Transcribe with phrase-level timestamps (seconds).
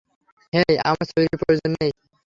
[0.53, 1.91] হেই, আমাদের ছুরির প্রয়োজন নেই।